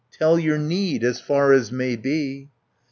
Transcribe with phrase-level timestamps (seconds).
[0.11, 2.49] Tell your need, as far as may be."